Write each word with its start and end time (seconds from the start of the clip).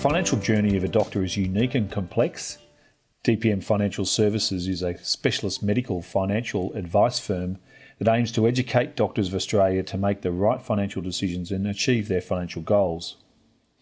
financial 0.00 0.38
journey 0.38 0.78
of 0.78 0.82
a 0.82 0.88
doctor 0.88 1.22
is 1.22 1.36
unique 1.36 1.74
and 1.74 1.90
complex. 1.90 2.56
DPM 3.22 3.62
Financial 3.62 4.06
Services 4.06 4.66
is 4.66 4.82
a 4.82 4.96
specialist 5.04 5.62
medical 5.62 6.00
financial 6.00 6.72
advice 6.72 7.18
firm 7.18 7.58
that 7.98 8.10
aims 8.10 8.32
to 8.32 8.48
educate 8.48 8.96
doctors 8.96 9.28
of 9.28 9.34
Australia 9.34 9.82
to 9.82 9.98
make 9.98 10.22
the 10.22 10.32
right 10.32 10.62
financial 10.62 11.02
decisions 11.02 11.50
and 11.50 11.66
achieve 11.66 12.08
their 12.08 12.22
financial 12.22 12.62
goals. 12.62 13.18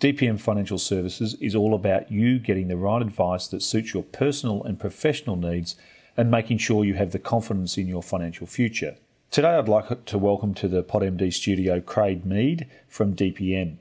DPM 0.00 0.40
Financial 0.40 0.76
Services 0.76 1.34
is 1.34 1.54
all 1.54 1.72
about 1.72 2.10
you 2.10 2.40
getting 2.40 2.66
the 2.66 2.76
right 2.76 3.00
advice 3.00 3.46
that 3.46 3.62
suits 3.62 3.94
your 3.94 4.02
personal 4.02 4.64
and 4.64 4.80
professional 4.80 5.36
needs 5.36 5.76
and 6.16 6.32
making 6.32 6.58
sure 6.58 6.84
you 6.84 6.94
have 6.94 7.12
the 7.12 7.20
confidence 7.20 7.78
in 7.78 7.86
your 7.86 8.02
financial 8.02 8.48
future. 8.48 8.96
Today, 9.30 9.50
I'd 9.50 9.68
like 9.68 10.04
to 10.06 10.18
welcome 10.18 10.52
to 10.54 10.66
the 10.66 10.82
PodMD 10.82 11.32
studio 11.32 11.80
Craig 11.80 12.26
Meade 12.26 12.66
from 12.88 13.14
DPM. 13.14 13.76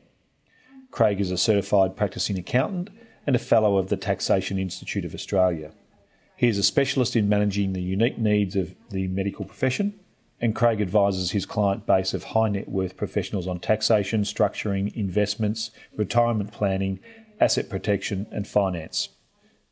Craig 0.91 1.19
is 1.19 1.31
a 1.31 1.37
certified 1.37 1.95
practicing 1.95 2.37
accountant 2.37 2.89
and 3.25 3.35
a 3.35 3.39
fellow 3.39 3.77
of 3.77 3.89
the 3.89 3.97
Taxation 3.97 4.57
Institute 4.57 5.05
of 5.05 5.13
Australia. 5.13 5.71
He 6.35 6.47
is 6.47 6.57
a 6.57 6.63
specialist 6.63 7.15
in 7.15 7.27
managing 7.27 7.73
the 7.73 7.81
unique 7.81 8.17
needs 8.17 8.55
of 8.55 8.75
the 8.89 9.07
medical 9.07 9.45
profession 9.45 9.99
and 10.39 10.55
Craig 10.55 10.81
advises 10.81 11.31
his 11.31 11.45
client 11.45 11.85
base 11.85 12.13
of 12.13 12.25
high 12.25 12.49
net 12.49 12.69
worth 12.69 12.95
professionals 12.95 13.47
on 13.47 13.59
taxation, 13.59 14.21
structuring, 14.21 14.95
investments, 14.95 15.71
retirement 15.95 16.51
planning, 16.51 16.99
asset 17.39 17.69
protection, 17.69 18.27
and 18.31 18.47
finance. 18.47 19.09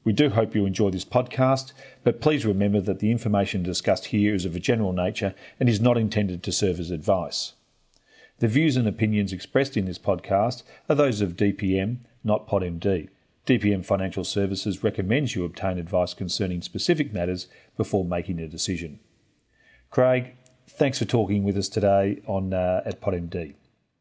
We 0.03 0.13
do 0.13 0.29
hope 0.29 0.53
you 0.53 0.65
enjoy 0.65 0.91
this 0.91 1.05
podcast, 1.05 1.73
but 2.03 2.21
please 2.21 2.45
remember 2.45 2.79
that 2.81 2.99
the 2.99 3.11
information 3.11 3.63
discussed 3.63 4.07
here 4.07 4.35
is 4.35 4.45
of 4.45 4.55
a 4.55 4.59
general 4.59 4.93
nature 4.93 5.33
and 5.59 5.67
is 5.67 5.81
not 5.81 5.97
intended 5.97 6.43
to 6.43 6.51
serve 6.51 6.79
as 6.79 6.91
advice. 6.91 7.53
The 8.39 8.47
views 8.49 8.75
and 8.75 8.85
opinions 8.85 9.31
expressed 9.31 9.77
in 9.77 9.85
this 9.85 9.97
podcast 9.97 10.63
are 10.89 10.95
those 10.95 11.21
of 11.21 11.37
DPM, 11.37 11.99
not 12.21 12.49
PodMD. 12.49 13.07
DPM 13.45 13.85
Financial 13.85 14.25
Services 14.25 14.83
recommends 14.83 15.35
you 15.35 15.45
obtain 15.45 15.77
advice 15.77 16.13
concerning 16.13 16.61
specific 16.61 17.13
matters 17.13 17.47
before 17.77 18.03
making 18.03 18.41
a 18.41 18.47
decision. 18.47 18.99
Craig, 19.89 20.33
thanks 20.67 20.99
for 20.99 21.05
talking 21.05 21.45
with 21.45 21.55
us 21.55 21.69
today 21.69 22.21
on 22.27 22.53
uh, 22.53 22.81
at 22.85 22.99
PodMD. 22.99 23.53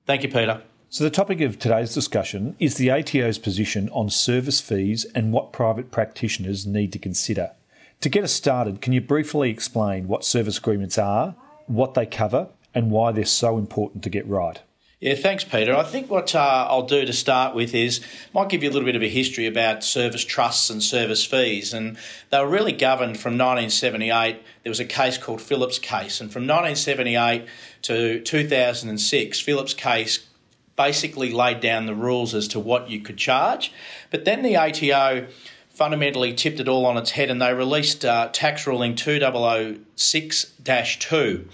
Thank 0.04 0.24
you, 0.24 0.28
Peter. 0.28 0.62
So, 0.88 1.04
the 1.04 1.10
topic 1.10 1.40
of 1.40 1.60
today's 1.60 1.94
discussion 1.94 2.56
is 2.58 2.74
the 2.74 2.90
ATO's 2.90 3.38
position 3.38 3.88
on 3.90 4.10
service 4.10 4.60
fees 4.60 5.04
and 5.14 5.32
what 5.32 5.52
private 5.52 5.92
practitioners 5.92 6.66
need 6.66 6.92
to 6.92 6.98
consider. 6.98 7.52
To 8.00 8.08
get 8.08 8.24
us 8.24 8.32
started, 8.32 8.80
can 8.80 8.92
you 8.92 9.00
briefly 9.00 9.50
explain 9.50 10.08
what 10.08 10.24
service 10.24 10.58
agreements 10.58 10.98
are, 10.98 11.36
what 11.66 11.94
they 11.94 12.06
cover, 12.06 12.48
and 12.74 12.90
why 12.90 13.12
they're 13.12 13.24
so 13.24 13.58
important 13.58 14.02
to 14.04 14.10
get 14.10 14.26
right? 14.26 14.60
Yeah, 15.04 15.14
thanks, 15.16 15.42
Peter. 15.44 15.76
I 15.76 15.82
think 15.82 16.10
what 16.10 16.34
uh, 16.34 16.66
I'll 16.70 16.86
do 16.86 17.04
to 17.04 17.12
start 17.12 17.54
with 17.54 17.74
is 17.74 18.00
might 18.32 18.48
give 18.48 18.62
you 18.62 18.70
a 18.70 18.72
little 18.72 18.86
bit 18.86 18.96
of 18.96 19.02
a 19.02 19.08
history 19.08 19.46
about 19.46 19.84
service 19.84 20.24
trusts 20.24 20.70
and 20.70 20.82
service 20.82 21.26
fees, 21.26 21.74
and 21.74 21.98
they 22.30 22.38
were 22.38 22.48
really 22.48 22.72
governed 22.72 23.20
from 23.20 23.34
1978. 23.34 24.42
There 24.62 24.70
was 24.70 24.80
a 24.80 24.86
case 24.86 25.18
called 25.18 25.42
Phillips 25.42 25.78
case, 25.78 26.22
and 26.22 26.32
from 26.32 26.46
1978 26.46 27.46
to 27.82 28.20
2006, 28.20 29.40
Phillips 29.40 29.74
case 29.74 30.26
basically 30.74 31.32
laid 31.32 31.60
down 31.60 31.84
the 31.84 31.94
rules 31.94 32.34
as 32.34 32.48
to 32.48 32.58
what 32.58 32.88
you 32.88 33.00
could 33.00 33.18
charge, 33.18 33.74
but 34.10 34.24
then 34.24 34.42
the 34.42 34.56
ATO 34.56 35.26
fundamentally 35.68 36.32
tipped 36.32 36.60
it 36.60 36.68
all 36.68 36.86
on 36.86 36.96
its 36.96 37.10
head, 37.10 37.30
and 37.30 37.42
they 37.42 37.52
released 37.52 38.06
uh, 38.06 38.30
tax 38.32 38.66
ruling 38.66 38.94
2006-2, 38.94 41.44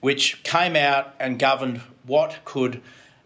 which 0.00 0.42
came 0.42 0.76
out 0.76 1.14
and 1.18 1.38
governed 1.38 1.80
what 2.04 2.38
could 2.44 2.80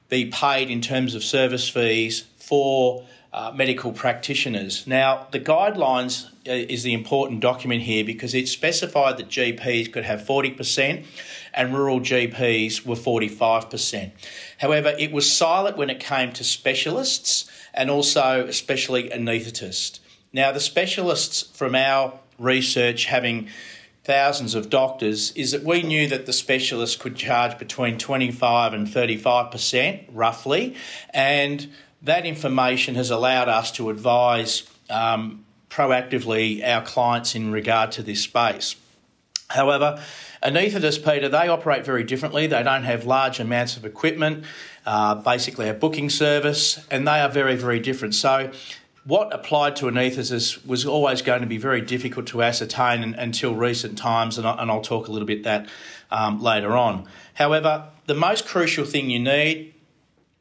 be 0.09 0.27
paid 0.27 0.71
in 0.71 0.81
terms 0.81 1.15
of 1.15 1.23
service 1.23 1.69
fees 1.69 2.25
for 2.37 3.05
uh, 3.33 3.53
medical 3.55 3.93
practitioners. 3.93 4.87
Now, 4.87 5.29
the 5.31 5.39
guidelines 5.39 6.27
uh, 6.49 6.53
is 6.53 6.83
the 6.83 6.93
important 6.93 7.41
document 7.41 7.83
here 7.83 8.05
because 8.05 8.35
it 8.35 8.49
specified 8.49 9.19
that 9.19 9.29
GPs 9.29 9.93
could 9.93 10.05
have 10.05 10.23
40% 10.23 11.05
and 11.55 11.75
rural 11.75 12.01
GPs 12.01 12.85
were 12.85 12.97
45%. 12.97 14.11
However, 14.59 14.95
it 14.99 15.13
was 15.13 15.31
silent 15.31 15.77
when 15.77 15.91
it 15.91 16.01
came 16.01 16.33
to 16.33 16.45
specialists 16.45 17.49
and 17.73 17.89
also 17.89 18.47
especially 18.47 19.11
anaesthetists. 19.11 20.01
Now, 20.33 20.51
the 20.51 20.61
specialists 20.61 21.43
from 21.43 21.75
our 21.75 22.19
research 22.39 23.05
having 23.05 23.49
thousands 24.05 24.55
of 24.55 24.71
doctors 24.71 25.33
is 25.33 25.53
that 25.53 25.63
we 25.63 25.83
knew 25.83 26.07
that 26.09 26.27
the 26.27 26.33
specialists 26.33 26.97
could 26.97 27.17
charge 27.17 27.59
between 27.59 27.99
25 27.99 28.73
and 28.73 28.87
35% 28.87 30.05
roughly, 30.13 30.75
and 31.11 31.71
that 32.03 32.25
information 32.25 32.95
has 32.95 33.11
allowed 33.11 33.49
us 33.49 33.71
to 33.73 33.91
advise 33.91 34.65
um, 34.89 35.45
proactively 35.69 36.67
our 36.67 36.83
clients 36.83 37.35
in 37.35 37.53
regard 37.53 37.93
to 37.93 38.03
this 38.03 38.23
space. 38.23 38.77
However, 39.51 40.03
anaesthetists, 40.43 41.05
Peter, 41.05 41.29
they 41.29 41.49
operate 41.49 41.85
very 41.85 42.05
differently. 42.05 42.47
They 42.47 42.63
don't 42.63 42.85
have 42.85 43.05
large 43.05 43.41
amounts 43.41 43.77
of 43.77 43.85
equipment, 43.85 44.45
uh, 44.87 45.17
basically 45.17 45.69
a 45.69 45.75
booking 45.75 46.09
service, 46.09 46.87
and 46.91 47.07
they 47.07 47.21
are 47.21 47.29
very, 47.29 47.57
very 47.57 47.81
different. 47.81 48.15
So 48.15 48.53
what 49.05 49.33
applied 49.35 49.77
to 49.77 49.87
anaesthetists 49.87 50.65
was 50.67 50.85
always 50.85 51.23
going 51.23 51.41
to 51.41 51.47
be 51.47 51.57
very 51.57 51.81
difficult 51.81 52.27
to 52.29 52.43
ascertain 52.43 53.15
until 53.15 53.55
recent 53.55 53.97
times, 53.97 54.37
and, 54.37 54.47
I, 54.47 54.65
will 54.65 54.83
talk 54.83 55.09
a 55.09 55.13
little 55.13 55.27
bit 55.27 55.45
that 55.45 55.69
um, 56.11 56.43
later 56.43 56.77
on. 56.77 57.09
However, 57.35 57.89
the 58.07 58.15
most 58.15 58.47
crucial 58.47 58.85
thing 58.85 59.09
you 59.09 59.21
need 59.21 59.75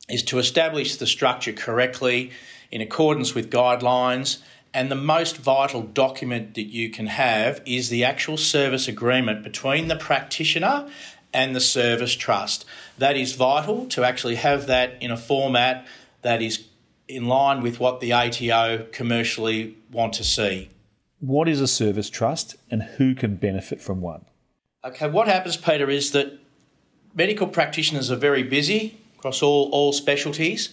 is 0.09 0.23
to 0.23 0.39
establish 0.39 0.97
the 0.97 1.07
structure 1.07 1.53
correctly 1.53 2.31
in 2.71 2.81
accordance 2.81 3.33
with 3.33 3.49
guidelines. 3.49 4.39
And 4.73 4.91
the 4.91 4.95
most 4.95 5.37
vital 5.37 5.81
document 5.81 6.55
that 6.55 6.63
you 6.63 6.89
can 6.89 7.07
have 7.07 7.61
is 7.65 7.89
the 7.89 8.03
actual 8.03 8.37
service 8.37 8.87
agreement 8.87 9.43
between 9.43 9.87
the 9.87 9.95
practitioner 9.95 10.87
and 11.33 11.55
the 11.55 11.59
service 11.59 12.13
trust. 12.13 12.65
That 12.97 13.15
is 13.15 13.33
vital 13.33 13.87
to 13.87 14.03
actually 14.03 14.35
have 14.35 14.67
that 14.67 15.01
in 15.01 15.11
a 15.11 15.17
format 15.17 15.87
that 16.21 16.41
is 16.41 16.65
in 17.09 17.25
line 17.25 17.61
with 17.61 17.79
what 17.79 17.99
the 17.99 18.13
ATO 18.13 18.85
commercially 18.91 19.75
want 19.91 20.13
to 20.13 20.23
see. 20.23 20.69
What 21.19 21.49
is 21.49 21.59
a 21.59 21.67
service 21.67 22.09
trust 22.09 22.55
and 22.69 22.83
who 22.83 23.15
can 23.15 23.35
benefit 23.35 23.81
from 23.81 23.99
one? 23.99 24.25
Okay, 24.85 25.09
what 25.09 25.27
happens, 25.27 25.57
Peter, 25.57 25.89
is 25.89 26.11
that 26.11 26.39
medical 27.13 27.47
practitioners 27.47 28.09
are 28.09 28.15
very 28.15 28.43
busy 28.43 28.97
across 29.17 29.41
all, 29.41 29.69
all 29.71 29.91
specialties. 29.91 30.69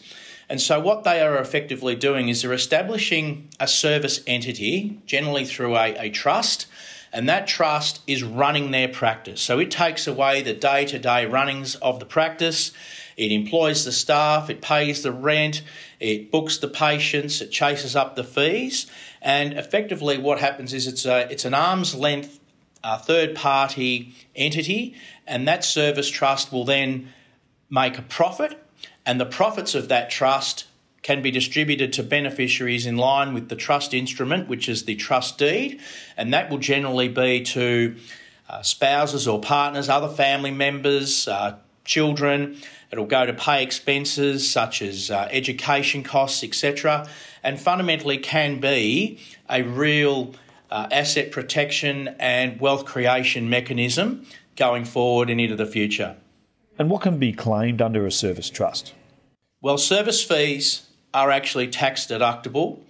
And 0.48 0.60
so, 0.60 0.78
what 0.78 1.02
they 1.02 1.20
are 1.20 1.38
effectively 1.38 1.96
doing 1.96 2.28
is 2.28 2.42
they're 2.42 2.52
establishing 2.52 3.48
a 3.58 3.66
service 3.66 4.22
entity, 4.28 5.00
generally 5.04 5.44
through 5.44 5.76
a, 5.76 5.96
a 5.98 6.10
trust, 6.10 6.66
and 7.12 7.28
that 7.28 7.48
trust 7.48 8.00
is 8.06 8.22
running 8.22 8.70
their 8.70 8.86
practice. 8.86 9.40
So, 9.40 9.58
it 9.58 9.72
takes 9.72 10.06
away 10.06 10.42
the 10.42 10.54
day 10.54 10.84
to 10.84 11.00
day 11.00 11.26
runnings 11.26 11.74
of 11.76 11.98
the 11.98 12.06
practice 12.06 12.70
it 13.16 13.32
employs 13.32 13.84
the 13.84 13.92
staff, 13.92 14.50
it 14.50 14.60
pays 14.60 15.02
the 15.02 15.12
rent, 15.12 15.62
it 16.00 16.30
books 16.30 16.58
the 16.58 16.68
patients, 16.68 17.40
it 17.40 17.50
chases 17.50 17.96
up 17.96 18.14
the 18.14 18.24
fees, 18.24 18.86
and 19.22 19.54
effectively 19.54 20.18
what 20.18 20.38
happens 20.38 20.74
is 20.74 20.86
it's 20.86 21.06
a 21.06 21.30
it's 21.30 21.44
an 21.44 21.54
arm's 21.54 21.94
length 21.94 22.40
uh, 22.84 22.98
third 22.98 23.34
party 23.34 24.14
entity, 24.34 24.94
and 25.26 25.48
that 25.48 25.64
service 25.64 26.08
trust 26.08 26.52
will 26.52 26.64
then 26.64 27.08
make 27.70 27.98
a 27.98 28.02
profit, 28.02 28.62
and 29.04 29.20
the 29.20 29.26
profits 29.26 29.74
of 29.74 29.88
that 29.88 30.10
trust 30.10 30.66
can 31.02 31.22
be 31.22 31.30
distributed 31.30 31.92
to 31.92 32.02
beneficiaries 32.02 32.84
in 32.84 32.96
line 32.96 33.32
with 33.32 33.48
the 33.48 33.56
trust 33.56 33.94
instrument, 33.94 34.48
which 34.48 34.68
is 34.68 34.84
the 34.84 34.96
trust 34.96 35.38
deed, 35.38 35.80
and 36.16 36.34
that 36.34 36.50
will 36.50 36.58
generally 36.58 37.08
be 37.08 37.42
to 37.42 37.96
uh, 38.48 38.62
spouses 38.62 39.26
or 39.26 39.40
partners, 39.40 39.88
other 39.88 40.08
family 40.08 40.50
members, 40.50 41.28
uh, 41.28 41.56
children, 41.86 42.58
It'll 42.90 43.06
go 43.06 43.26
to 43.26 43.34
pay 43.34 43.62
expenses 43.62 44.50
such 44.50 44.80
as 44.80 45.10
uh, 45.10 45.28
education 45.30 46.02
costs, 46.02 46.44
etc., 46.44 47.08
and 47.42 47.60
fundamentally 47.60 48.18
can 48.18 48.60
be 48.60 49.18
a 49.50 49.62
real 49.62 50.34
uh, 50.70 50.88
asset 50.90 51.30
protection 51.32 52.08
and 52.18 52.60
wealth 52.60 52.84
creation 52.84 53.48
mechanism 53.50 54.26
going 54.56 54.84
forward 54.84 55.30
and 55.30 55.40
into 55.40 55.56
the 55.56 55.66
future. 55.66 56.16
And 56.78 56.90
what 56.90 57.02
can 57.02 57.18
be 57.18 57.32
claimed 57.32 57.80
under 57.82 58.06
a 58.06 58.12
service 58.12 58.50
trust? 58.50 58.94
Well, 59.60 59.78
service 59.78 60.22
fees 60.22 60.86
are 61.12 61.30
actually 61.30 61.68
tax 61.68 62.06
deductible, 62.06 62.80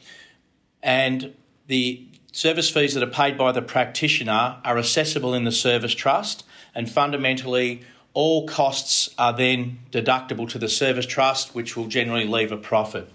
and 0.83 1.35
the 1.67 2.07
service 2.33 2.71
fees 2.71 2.95
that 2.95 3.03
are 3.03 3.11
paid 3.11 3.39
by 3.39 3.53
the 3.53 3.63
practitioner 3.63 4.59
are 4.65 4.77
assessable 4.77 5.35
in 5.35 5.45
the 5.45 5.53
service 5.53 5.95
trust, 5.95 6.45
and 6.75 6.91
fundamentally 6.91 7.83
all 8.17 8.47
costs 8.47 9.11
are 9.19 9.35
then 9.35 9.79
deductible 9.93 10.49
to 10.49 10.59
the 10.59 10.71
service 10.71 11.05
trust, 11.05 11.55
which 11.55 11.77
will 11.77 11.87
generally 11.87 12.27
leave 12.27 12.51
a 12.51 12.57
profit. 12.57 13.13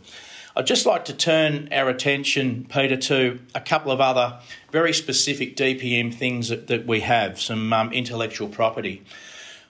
I'd 0.56 0.68
just 0.68 0.86
like 0.86 1.06
to 1.06 1.14
turn 1.14 1.70
our 1.72 1.90
attention, 1.90 2.68
Peter, 2.70 2.98
to 2.98 3.40
a 3.56 3.62
couple 3.62 3.92
of 3.92 4.00
other 4.00 4.38
very 4.72 4.94
specific 4.94 5.58
DPM 5.58 6.14
things 6.14 6.50
that, 6.50 6.68
that 6.68 6.86
we 6.86 7.00
have, 7.00 7.42
some 7.42 7.74
um, 7.74 7.92
intellectual 7.92 8.48
property. 8.48 9.02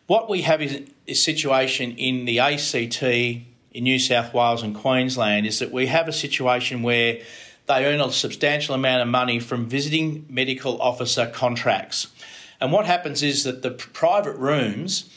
What 0.05 0.29
we 0.29 0.41
have 0.41 0.61
is 0.61 0.81
a 1.07 1.13
situation 1.13 1.95
in 1.95 2.25
the 2.25 2.39
ACT 2.39 3.01
in 3.01 3.45
New 3.73 3.99
South 3.99 4.33
Wales 4.33 4.63
and 4.63 4.75
Queensland 4.75 5.45
is 5.45 5.59
that 5.59 5.71
we 5.71 5.87
have 5.87 6.09
a 6.09 6.13
situation 6.13 6.83
where 6.83 7.21
they 7.67 7.85
earn 7.85 8.01
a 8.01 8.11
substantial 8.11 8.75
amount 8.75 9.01
of 9.01 9.07
money 9.07 9.39
from 9.39 9.65
visiting 9.67 10.25
medical 10.29 10.81
officer 10.81 11.25
contracts. 11.25 12.07
And 12.61 12.71
what 12.71 12.85
happens 12.85 13.23
is 13.23 13.43
that 13.43 13.63
the 13.63 13.71
private 13.71 14.37
rooms 14.37 15.09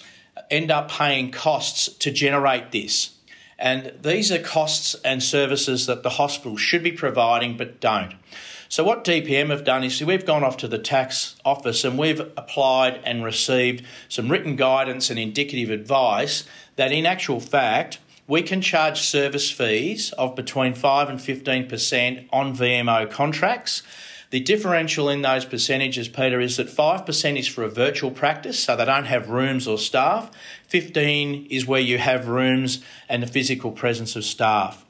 end 0.50 0.70
up 0.70 0.91
paying 0.91 1.31
costs 1.31 1.88
to 1.99 2.11
generate 2.11 2.73
this. 2.73 3.11
And 3.58 3.93
these 4.02 4.32
are 4.32 4.38
costs 4.38 4.94
and 5.05 5.23
services 5.23 5.87
that 5.87 6.02
the 6.02 6.11
hospital 6.11 6.56
should 6.56 6.82
be 6.82 6.91
providing 6.91 7.56
but 7.56 7.81
don't. 7.81 8.14
So, 8.69 8.82
what 8.82 9.05
DPM 9.05 9.50
have 9.50 9.62
done 9.62 9.85
is 9.85 10.02
we've 10.02 10.26
gone 10.26 10.43
off 10.43 10.56
to 10.56 10.69
the 10.69 10.79
tax 10.79 11.37
office 11.44 11.85
and 11.85 11.96
we've 11.96 12.19
applied 12.19 13.00
and 13.05 13.23
received 13.23 13.85
some 14.08 14.31
written 14.31 14.56
guidance 14.56 15.11
and 15.11 15.19
indicative 15.19 15.70
advice 15.70 16.44
that, 16.75 16.91
in 16.91 17.06
actual 17.06 17.38
fact, 17.38 17.99
we 18.26 18.43
can 18.43 18.61
charge 18.61 19.00
service 19.00 19.50
fees 19.50 20.12
of 20.12 20.35
between 20.35 20.75
5 20.75 21.08
and 21.08 21.20
15% 21.20 22.29
on 22.32 22.56
VMO 22.56 23.08
contracts. 23.11 23.82
The 24.34 24.40
differential 24.40 25.08
in 25.08 25.22
those 25.22 25.44
percentages, 25.44 26.08
Peter, 26.08 26.40
is 26.40 26.56
that 26.56 26.66
5% 26.66 27.38
is 27.38 27.46
for 27.46 27.62
a 27.62 27.69
virtual 27.69 28.10
practice, 28.10 28.58
so 28.58 28.75
they 28.75 28.84
don't 28.84 29.04
have 29.04 29.31
rooms 29.31 29.69
or 29.69 29.78
staff. 29.78 30.28
15 30.66 31.46
is 31.50 31.66
where 31.66 31.81
you 31.81 31.98
have 31.98 32.26
rooms 32.26 32.82
and 33.08 33.22
the 33.22 33.28
physical 33.28 33.70
presence 33.70 34.16
of 34.16 34.25
staff. 34.25 34.84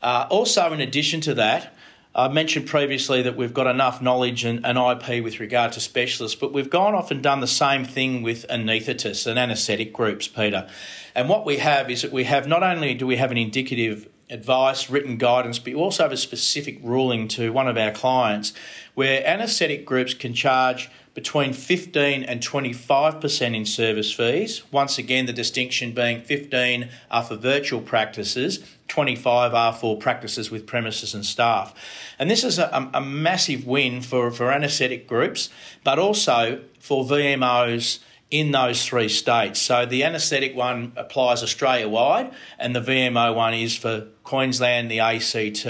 Uh, 0.00 0.26
also, 0.30 0.72
in 0.72 0.80
addition 0.80 1.20
to 1.20 1.34
that, 1.34 1.74
I 2.14 2.28
mentioned 2.28 2.66
previously 2.66 3.20
that 3.20 3.36
we've 3.36 3.52
got 3.52 3.66
enough 3.66 4.00
knowledge 4.00 4.46
and, 4.46 4.64
and, 4.64 4.78
IP 4.78 5.22
with 5.22 5.38
regard 5.38 5.72
to 5.72 5.80
specialists, 5.80 6.40
but 6.40 6.54
we've 6.54 6.70
gone 6.70 6.94
off 6.94 7.10
and 7.10 7.22
done 7.22 7.40
the 7.40 7.46
same 7.46 7.84
thing 7.84 8.22
with 8.22 8.46
anaesthetists 8.48 9.26
and 9.26 9.38
anaesthetic 9.38 9.92
groups, 9.92 10.28
Peter. 10.28 10.66
And 11.14 11.28
what 11.28 11.44
we 11.44 11.58
have 11.58 11.90
is 11.90 12.00
that 12.00 12.10
we 12.10 12.24
have 12.24 12.48
not 12.48 12.62
only 12.62 12.94
do 12.94 13.06
we 13.06 13.16
have 13.16 13.32
an 13.32 13.36
indicative 13.36 14.08
advice, 14.30 14.90
written 14.90 15.16
guidance, 15.16 15.58
but 15.58 15.68
you 15.68 15.78
also 15.78 16.02
have 16.02 16.12
a 16.12 16.16
specific 16.16 16.78
ruling 16.82 17.28
to 17.28 17.52
one 17.52 17.68
of 17.68 17.76
our 17.76 17.90
clients 17.90 18.52
where 18.94 19.26
anaesthetic 19.26 19.84
groups 19.86 20.14
can 20.14 20.34
charge 20.34 20.90
between 21.14 21.52
15 21.52 22.22
and 22.22 22.40
25% 22.40 23.56
in 23.56 23.66
service 23.66 24.12
fees. 24.12 24.62
Once 24.70 24.98
again, 24.98 25.26
the 25.26 25.32
distinction 25.32 25.90
being 25.90 26.20
15 26.22 26.88
are 27.10 27.24
for 27.24 27.34
virtual 27.34 27.80
practices, 27.80 28.60
25 28.86 29.52
are 29.52 29.72
for 29.72 29.98
practices 29.98 30.50
with 30.50 30.64
premises 30.64 31.14
and 31.14 31.26
staff. 31.26 31.74
And 32.20 32.30
this 32.30 32.44
is 32.44 32.60
a, 32.60 32.90
a 32.94 33.00
massive 33.00 33.66
win 33.66 34.00
for, 34.00 34.30
for 34.30 34.52
anaesthetic 34.52 35.08
groups, 35.08 35.50
but 35.82 35.98
also 35.98 36.60
for 36.78 37.04
VMOs 37.04 37.98
in 38.30 38.50
those 38.50 38.84
three 38.84 39.08
states. 39.08 39.60
So 39.60 39.86
the 39.86 40.04
anaesthetic 40.04 40.54
one 40.54 40.92
applies 40.96 41.42
Australia 41.42 41.88
wide, 41.88 42.32
and 42.58 42.76
the 42.76 42.80
VMO 42.80 43.34
one 43.34 43.54
is 43.54 43.76
for 43.76 44.06
Queensland, 44.24 44.90
the 44.90 45.00
ACT, 45.00 45.66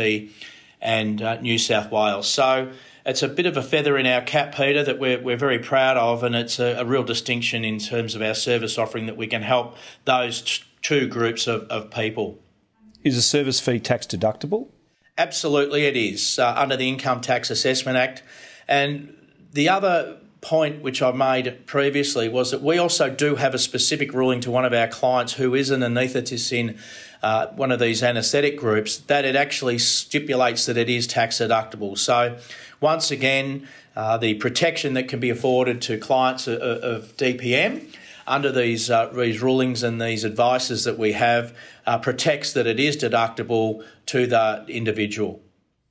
and 0.81 1.23
uh, 1.23 1.41
New 1.41 1.59
South 1.59 1.91
Wales. 1.91 2.29
So 2.29 2.73
it's 3.07 3.23
a 3.23 3.29
bit 3.29 3.47
of 3.47 3.57
a 3.57 3.63
feather 3.63 3.97
in 3.97 4.07
our 4.07 4.21
cap, 4.21 4.55
Peter, 4.55 4.83
that 4.83 4.99
we're, 4.99 5.21
we're 5.21 5.37
very 5.37 5.59
proud 5.59 5.97
of, 5.97 6.23
and 6.23 6.35
it's 6.35 6.59
a, 6.59 6.77
a 6.79 6.85
real 6.85 7.05
distinction 7.05 7.65
in 7.65 7.79
terms 7.79 8.15
of 8.15 8.23
our 8.23 8.35
service 8.35 8.77
offering 8.77 9.07
that 9.07 9.17
we 9.17 9.27
can 9.27 9.43
help 9.43 9.77
those 10.05 10.43
t- 10.43 10.65
two 10.83 11.07
groups 11.07 11.47
of, 11.47 11.63
of 11.65 11.91
people. 11.91 12.39
Is 13.05 13.17
a 13.17 13.23
service 13.23 13.61
fee 13.61 13.79
tax 13.79 14.07
deductible? 14.07 14.69
Absolutely, 15.17 15.85
it 15.85 15.97
is 15.97 16.39
uh, 16.39 16.55
under 16.57 16.77
the 16.77 16.89
Income 16.89 17.21
Tax 17.21 17.51
Assessment 17.51 17.97
Act. 17.97 18.23
And 18.67 19.17
the 19.53 19.69
other 19.69 20.19
point 20.41 20.83
which 20.83 21.03
I 21.03 21.11
made 21.13 21.67
previously 21.67 22.29
was 22.29 22.51
that 22.53 22.63
we 22.63 22.79
also 22.79 23.11
do 23.11 23.37
have 23.37 23.55
a 23.55 23.59
specific 23.59 24.13
ruling 24.13 24.41
to 24.41 24.51
one 24.51 24.65
of 24.65 24.73
our 24.73 24.87
clients 24.87 25.35
who 25.35 25.55
is 25.55 25.71
an 25.71 25.81
anaesthetist 25.81 26.53
in 26.53 26.79
uh, 27.23 27.49
one 27.49 27.73
of 27.73 27.81
these 27.81 28.03
anaesthetic 28.03 28.57
groups 28.57 28.99
that 28.99 29.25
it 29.25 29.35
actually 29.35 29.79
stipulates 29.79 30.67
that 30.67 30.77
it 30.77 30.89
is 30.89 31.07
tax 31.07 31.39
deductible. 31.39 31.99
So 31.99 32.39
once 32.81 33.11
again, 33.11 33.67
uh, 33.97 34.17
the 34.17 34.35
protection 34.35 34.95
that 34.95 35.09
can 35.09 35.19
be 35.19 35.31
afforded 35.31 35.83
to 35.83 35.99
clients 35.99 36.47
of, 36.47 36.61
of 36.61 37.17
DPM 37.17 37.93
under 38.29 38.53
these, 38.53 38.91
uh, 38.91 39.07
these 39.07 39.43
rulings 39.43 39.83
and 39.83 40.01
these 40.01 40.25
advices 40.25 40.85
that 40.85 40.99
we 40.99 41.13
have 41.13 41.57
uh, 41.87 41.99
protects 41.99 42.53
that 42.53 42.67
it 42.67 42.79
is 42.79 42.97
deductible 42.97 43.85
to 44.07 44.27
the 44.27 44.65
individual. 44.69 45.43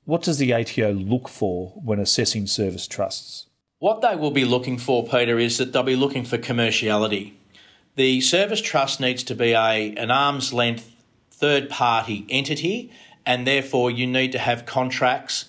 What 0.04 0.22
does 0.22 0.38
the 0.38 0.54
ATO 0.54 0.92
look 0.92 1.28
for 1.28 1.72
when 1.84 1.98
assessing 1.98 2.46
service 2.46 2.86
trusts? 2.86 3.48
What 3.80 4.00
they 4.00 4.16
will 4.16 4.32
be 4.32 4.44
looking 4.44 4.76
for, 4.76 5.06
Peter, 5.06 5.38
is 5.38 5.58
that 5.58 5.72
they'll 5.72 5.84
be 5.84 5.94
looking 5.94 6.24
for 6.24 6.36
commerciality. 6.36 7.34
The 7.94 8.20
service 8.20 8.60
trust 8.60 8.98
needs 8.98 9.22
to 9.24 9.36
be 9.36 9.52
a, 9.52 9.94
an 9.96 10.10
arm's 10.10 10.52
length 10.52 10.96
third 11.30 11.70
party 11.70 12.26
entity, 12.28 12.90
and 13.24 13.46
therefore 13.46 13.92
you 13.92 14.04
need 14.04 14.32
to 14.32 14.38
have 14.38 14.66
contracts 14.66 15.44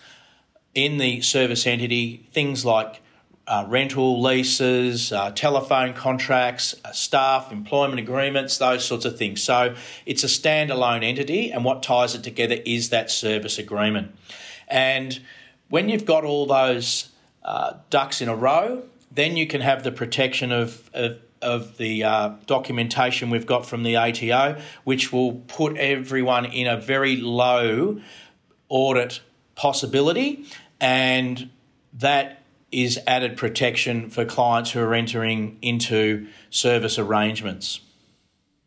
in 0.75 0.99
the 0.99 1.21
service 1.21 1.65
entity, 1.65 2.27
things 2.31 2.63
like 2.63 3.01
uh, 3.47 3.65
rental 3.67 4.21
leases, 4.21 5.11
uh, 5.11 5.31
telephone 5.31 5.95
contracts, 5.95 6.75
uh, 6.85 6.91
staff 6.91 7.51
employment 7.51 7.99
agreements, 7.99 8.59
those 8.59 8.85
sorts 8.85 9.05
of 9.05 9.17
things. 9.17 9.41
So 9.41 9.73
it's 10.05 10.23
a 10.23 10.27
standalone 10.27 11.03
entity, 11.03 11.51
and 11.51 11.65
what 11.65 11.81
ties 11.81 12.13
it 12.13 12.23
together 12.23 12.57
is 12.63 12.89
that 12.89 13.09
service 13.09 13.57
agreement. 13.57 14.15
And 14.67 15.19
when 15.69 15.89
you've 15.89 16.05
got 16.05 16.23
all 16.23 16.45
those 16.45 17.09
uh, 17.43 17.73
ducks 17.89 18.21
in 18.21 18.29
a 18.29 18.35
row, 18.35 18.83
then 19.11 19.37
you 19.37 19.47
can 19.47 19.61
have 19.61 19.83
the 19.83 19.91
protection 19.91 20.51
of, 20.51 20.89
of 20.93 21.19
of 21.41 21.77
the 21.77 22.03
uh, 22.03 22.33
documentation 22.47 23.29
we've 23.29 23.45
got 23.45 23.65
from 23.65 23.83
the 23.83 23.95
ATO, 23.95 24.59
which 24.83 25.13
will 25.13 25.33
put 25.47 25.77
everyone 25.77 26.45
in 26.45 26.67
a 26.67 26.77
very 26.77 27.15
low 27.15 28.01
audit 28.67 29.21
possibility, 29.55 30.45
and 30.79 31.49
that 31.93 32.43
is 32.71 32.99
added 33.07 33.35
protection 33.35 34.09
for 34.09 34.25
clients 34.25 34.71
who 34.71 34.79
are 34.79 34.93
entering 34.93 35.57
into 35.61 36.27
service 36.49 36.99
arrangements. 36.99 37.81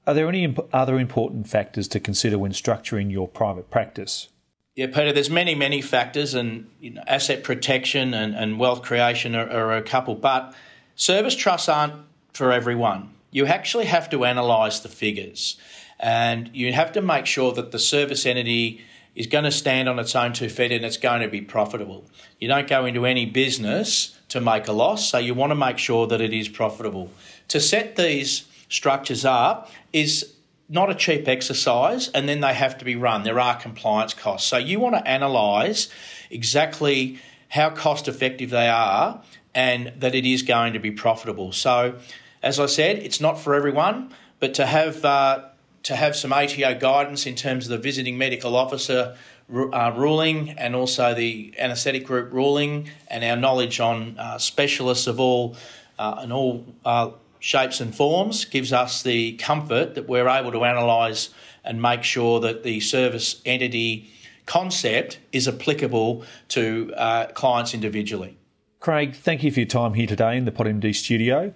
Are 0.06 0.14
there 0.14 0.28
any 0.28 0.42
imp- 0.42 0.74
other 0.74 0.98
important 0.98 1.48
factors 1.48 1.86
to 1.88 2.00
consider 2.00 2.36
when 2.38 2.52
structuring 2.52 3.12
your 3.12 3.28
private 3.28 3.70
practice? 3.70 4.28
Yeah, 4.74 4.86
Peter, 4.86 5.12
there's 5.12 5.28
many, 5.28 5.54
many 5.54 5.82
factors, 5.82 6.32
and 6.32 6.70
you 6.80 6.90
know, 6.90 7.02
asset 7.06 7.44
protection 7.44 8.14
and, 8.14 8.34
and 8.34 8.58
wealth 8.58 8.82
creation 8.82 9.34
are, 9.34 9.48
are 9.50 9.76
a 9.76 9.82
couple, 9.82 10.14
but 10.14 10.54
service 10.96 11.36
trusts 11.36 11.68
aren't 11.68 11.92
for 12.32 12.52
everyone. 12.52 13.10
You 13.30 13.44
actually 13.44 13.84
have 13.84 14.08
to 14.10 14.24
analyse 14.24 14.80
the 14.80 14.88
figures, 14.88 15.58
and 16.00 16.50
you 16.54 16.72
have 16.72 16.92
to 16.92 17.02
make 17.02 17.26
sure 17.26 17.52
that 17.52 17.70
the 17.70 17.78
service 17.78 18.24
entity 18.24 18.80
is 19.14 19.26
going 19.26 19.44
to 19.44 19.50
stand 19.50 19.90
on 19.90 19.98
its 19.98 20.16
own 20.16 20.32
two 20.32 20.48
feet 20.48 20.72
and 20.72 20.86
it's 20.86 20.96
going 20.96 21.20
to 21.20 21.28
be 21.28 21.42
profitable. 21.42 22.02
You 22.40 22.48
don't 22.48 22.66
go 22.66 22.86
into 22.86 23.04
any 23.04 23.26
business 23.26 24.18
to 24.30 24.40
make 24.40 24.68
a 24.68 24.72
loss, 24.72 25.10
so 25.10 25.18
you 25.18 25.34
want 25.34 25.50
to 25.50 25.54
make 25.54 25.76
sure 25.76 26.06
that 26.06 26.22
it 26.22 26.32
is 26.32 26.48
profitable. 26.48 27.10
To 27.48 27.60
set 27.60 27.96
these 27.96 28.46
structures 28.70 29.26
up 29.26 29.70
is 29.92 30.31
not 30.72 30.90
a 30.90 30.94
cheap 30.94 31.28
exercise, 31.28 32.08
and 32.08 32.28
then 32.28 32.40
they 32.40 32.54
have 32.54 32.78
to 32.78 32.84
be 32.84 32.96
run. 32.96 33.22
There 33.24 33.38
are 33.38 33.56
compliance 33.56 34.14
costs. 34.14 34.48
So 34.48 34.56
you 34.56 34.80
want 34.80 34.94
to 34.96 35.02
analyse 35.04 35.88
exactly 36.30 37.18
how 37.50 37.68
cost 37.68 38.08
effective 38.08 38.48
they 38.48 38.68
are 38.68 39.22
and 39.54 39.92
that 39.98 40.14
it 40.14 40.24
is 40.24 40.42
going 40.42 40.72
to 40.72 40.78
be 40.78 40.90
profitable. 40.90 41.52
So, 41.52 41.98
as 42.42 42.58
I 42.58 42.66
said, 42.66 42.96
it's 42.96 43.20
not 43.20 43.38
for 43.38 43.54
everyone, 43.54 44.14
but 44.40 44.54
to 44.54 44.64
have 44.64 45.04
uh, 45.04 45.44
to 45.82 45.94
have 45.94 46.16
some 46.16 46.32
ATO 46.32 46.78
guidance 46.78 47.26
in 47.26 47.34
terms 47.34 47.66
of 47.66 47.70
the 47.70 47.78
visiting 47.78 48.16
medical 48.16 48.56
officer 48.56 49.16
uh, 49.52 49.92
ruling 49.94 50.50
and 50.50 50.74
also 50.74 51.12
the 51.12 51.54
anaesthetic 51.58 52.06
group 52.06 52.32
ruling 52.32 52.88
and 53.08 53.22
our 53.22 53.36
knowledge 53.36 53.80
on 53.80 54.18
uh, 54.18 54.38
specialists 54.38 55.06
of 55.06 55.20
all 55.20 55.56
uh, 55.98 56.16
and 56.20 56.32
all 56.32 56.64
uh, 56.84 57.10
shapes 57.42 57.80
and 57.80 57.94
forms 57.94 58.44
gives 58.44 58.72
us 58.72 59.02
the 59.02 59.32
comfort 59.32 59.96
that 59.96 60.08
we're 60.08 60.28
able 60.28 60.52
to 60.52 60.62
analyse 60.62 61.30
and 61.64 61.82
make 61.82 62.04
sure 62.04 62.38
that 62.38 62.62
the 62.62 62.78
service 62.78 63.42
entity 63.44 64.08
concept 64.46 65.18
is 65.32 65.48
applicable 65.48 66.24
to 66.48 66.92
uh, 66.96 67.26
clients 67.34 67.74
individually. 67.74 68.36
Craig, 68.78 69.16
thank 69.16 69.42
you 69.42 69.50
for 69.50 69.60
your 69.60 69.68
time 69.68 69.94
here 69.94 70.06
today 70.06 70.36
in 70.36 70.44
the 70.44 70.52
PodMD 70.52 70.94
studio. 70.94 71.52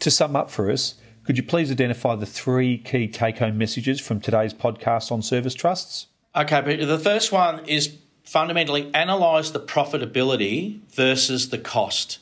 To 0.00 0.10
sum 0.10 0.34
up 0.34 0.50
for 0.50 0.70
us, 0.70 0.94
could 1.24 1.36
you 1.36 1.42
please 1.42 1.70
identify 1.70 2.16
the 2.16 2.26
three 2.26 2.78
key 2.78 3.06
take 3.06 3.38
home 3.38 3.58
messages 3.58 4.00
from 4.00 4.20
today's 4.20 4.54
podcast 4.54 5.12
on 5.12 5.20
service 5.20 5.54
trusts? 5.54 6.06
Okay, 6.34 6.62
but 6.62 6.86
the 6.86 6.98
first 6.98 7.30
one 7.30 7.66
is 7.66 7.96
fundamentally 8.24 8.90
analyse 8.94 9.50
the 9.50 9.60
profitability 9.60 10.80
versus 10.90 11.50
the 11.50 11.58
cost. 11.58 12.18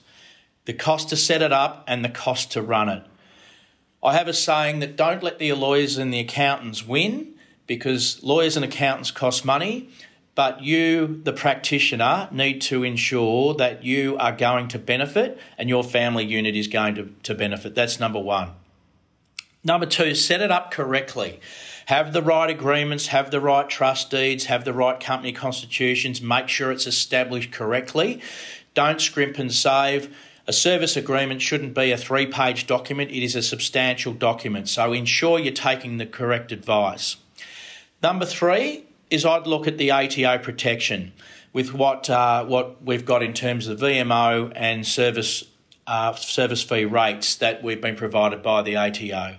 The 0.69 0.75
cost 0.75 1.09
to 1.09 1.17
set 1.17 1.41
it 1.41 1.51
up 1.51 1.83
and 1.87 2.05
the 2.05 2.11
cost 2.11 2.53
to 2.53 2.61
run 2.61 2.91
it. 2.91 3.03
I 4.05 4.13
have 4.13 4.29
a 4.29 4.35
saying 4.35 4.81
that 4.81 4.97
don't 4.97 5.23
let 5.23 5.39
the 5.39 5.55
lawyers 5.55 5.97
and 5.97 6.13
the 6.13 6.19
accountants 6.19 6.87
win 6.87 7.37
because 7.67 8.23
lawyers 8.23 8.55
and 8.55 8.67
accountants 8.67 9.11
cost 9.11 9.47
money, 9.47 9.89
but 10.35 10.63
you, 10.63 11.23
the 11.25 11.33
practitioner, 11.33 12.29
need 12.31 12.61
to 12.61 12.85
ensure 12.85 13.55
that 13.55 13.83
you 13.83 14.19
are 14.19 14.31
going 14.31 14.69
to 14.69 14.79
benefit 14.79 15.41
and 15.57 15.71
your 15.71 15.83
family 15.83 16.27
unit 16.27 16.55
is 16.55 16.69
going 16.69 16.97
to, 16.97 17.15
to 17.23 17.35
benefit. 17.35 17.75
That's 17.75 17.99
number 17.99 18.21
one. 18.21 18.51
Number 19.65 19.87
two, 19.87 20.15
set 20.15 20.43
it 20.43 20.51
up 20.51 20.71
correctly. 20.71 21.41
have 21.87 22.13
the 22.13 22.21
right 22.21 22.51
agreements, 22.51 23.07
have 23.07 23.31
the 23.31 23.41
right 23.41 23.71
trust 23.71 24.11
deeds, 24.11 24.45
have 24.45 24.67
the 24.67 24.75
right 24.75 25.01
company 25.01 25.33
constitutions, 25.33 26.21
make 26.21 26.49
sure 26.49 26.71
it's 26.71 26.87
established 26.87 27.53
correctly. 27.53 28.21
Don't 28.75 29.01
scrimp 29.01 29.39
and 29.39 29.51
save. 29.51 30.15
A 30.49 30.53
service 30.53 30.97
agreement 30.97 31.43
shouldn't 31.43 31.75
be 31.75 31.93
a 31.93 31.99
three 31.99 32.25
page 32.25 32.67
document, 32.67 33.11
it 33.11 33.23
is 33.23 33.37
a 33.37 33.43
substantial 33.43 34.15
document. 34.15 34.71
So 34.71 34.95
ensure 34.95 35.39
you're 35.39 35.53
taking 35.53 35.99
the 35.99 36.07
correct 36.07 36.53
advice. 36.53 37.17
Number 38.03 38.25
three 38.25 38.87
is 39.11 39.27
I'd 39.27 39.47
look 39.47 39.69
at 39.69 39.77
the 39.77 39.93
ATO 39.93 40.39
protection 40.39 41.13
with 41.53 41.75
what, 41.75 42.09
uh, 42.09 42.47
what 42.47 42.83
we've 42.83 43.05
got 43.05 43.23
in 43.23 43.35
terms 43.35 43.69
of 43.69 43.81
VMO 43.81 44.51
and 44.57 44.87
service, 44.87 45.45
uh, 45.87 46.15
service 46.15 46.63
fee 46.63 46.87
rates 46.87 47.37
that 47.37 47.63
we've 47.63 47.83
been 47.83 47.97
provided 47.97 48.43
by 48.43 48.63
the 48.63 48.75
ATO. 48.79 49.37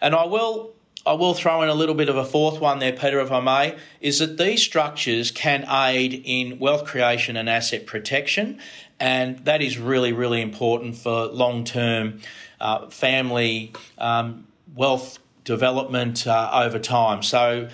And 0.00 0.14
I 0.14 0.24
will 0.24 0.72
I 1.06 1.12
will 1.12 1.34
throw 1.34 1.60
in 1.62 1.68
a 1.68 1.74
little 1.74 1.94
bit 1.94 2.08
of 2.08 2.16
a 2.16 2.24
fourth 2.24 2.60
one 2.60 2.78
there, 2.78 2.92
Peter, 2.92 3.20
if 3.20 3.30
I 3.30 3.40
may, 3.40 3.76
is 4.00 4.20
that 4.20 4.38
these 4.38 4.62
structures 4.62 5.30
can 5.30 5.66
aid 5.68 6.22
in 6.24 6.58
wealth 6.58 6.86
creation 6.86 7.36
and 7.36 7.48
asset 7.48 7.86
protection, 7.86 8.58
and 8.98 9.38
that 9.40 9.60
is 9.60 9.78
really, 9.78 10.12
really 10.12 10.40
important 10.40 10.96
for 10.96 11.26
long 11.26 11.64
term 11.64 12.20
uh, 12.58 12.88
family 12.88 13.72
um, 13.98 14.46
wealth 14.74 15.18
development 15.44 16.26
uh, 16.26 16.50
over 16.54 16.78
time. 16.78 17.22
So 17.22 17.68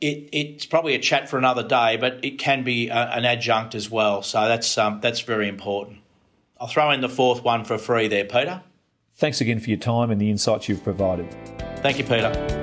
it, 0.00 0.28
it's 0.32 0.64
probably 0.64 0.94
a 0.94 0.98
chat 0.98 1.28
for 1.28 1.36
another 1.36 1.66
day, 1.66 1.98
but 1.98 2.24
it 2.24 2.38
can 2.38 2.64
be 2.64 2.88
a, 2.88 2.94
an 2.94 3.26
adjunct 3.26 3.74
as 3.74 3.90
well. 3.90 4.22
So 4.22 4.48
that's 4.48 4.78
um, 4.78 5.00
that's 5.02 5.20
very 5.20 5.48
important. 5.48 5.98
I'll 6.58 6.68
throw 6.68 6.90
in 6.90 7.02
the 7.02 7.08
fourth 7.10 7.44
one 7.44 7.64
for 7.64 7.76
free 7.76 8.08
there, 8.08 8.24
Peter. 8.24 8.62
Thanks 9.16 9.42
again 9.42 9.60
for 9.60 9.68
your 9.68 9.78
time 9.78 10.10
and 10.10 10.20
the 10.20 10.30
insights 10.30 10.68
you've 10.70 10.82
provided. 10.82 11.30
Thank 11.82 11.98
you, 11.98 12.04
Peter. 12.04 12.61